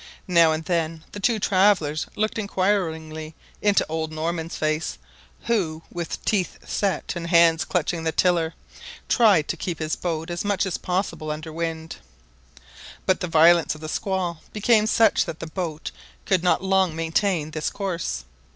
[0.27, 4.97] Now and then the two travellers looked inquiringly into old Norman's face,
[5.43, 8.55] who, with teeth set and hands clutching the tiller;
[9.07, 11.97] tried to keep his boat as much as possible under wind.
[13.05, 15.91] But the violence of the squall became such that the boat
[16.25, 18.25] could not long maintain this course.